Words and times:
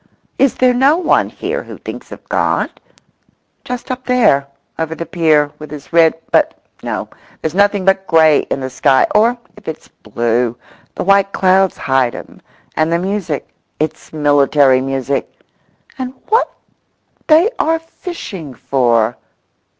Is 0.39 0.55
there 0.55 0.73
no 0.73 0.97
one 0.97 1.29
here 1.29 1.61
who 1.61 1.77
thinks 1.77 2.11
of 2.11 2.27
God?—just 2.27 3.91
up 3.91 4.03
there, 4.07 4.47
over 4.79 4.95
the 4.95 5.05
pier, 5.05 5.51
with 5.59 5.69
his 5.69 5.93
rod—but 5.93 6.57
no—there's 6.81 7.53
nothing 7.53 7.85
but 7.85 8.07
grey 8.07 8.39
in 8.49 8.61
the 8.61 8.69
sky 8.71 9.05
or 9.13 9.37
if 9.57 9.67
it's 9.67 9.89
blue 9.89 10.57
the 10.95 11.03
white 11.03 11.31
clouds 11.33 11.77
hide 11.77 12.15
him, 12.15 12.41
and 12.75 12.91
the 12.91 12.97
music—it's 12.97 14.11
military 14.11 14.81
music—and 14.81 16.15
what 16.29 16.51
they 17.27 17.51
are 17.59 17.77
fishing 17.77 18.55
for? 18.55 19.15